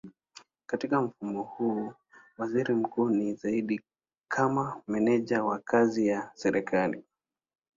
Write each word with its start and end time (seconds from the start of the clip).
Katika 0.65 1.01
mfumo 1.01 1.43
huu 1.43 1.93
waziri 2.37 2.73
mkuu 2.75 3.09
ni 3.09 3.33
zaidi 3.33 3.81
kama 4.27 4.81
meneja 4.87 5.43
wa 5.43 5.59
kazi 5.59 6.07
ya 6.07 6.31
serikali. 6.33 7.03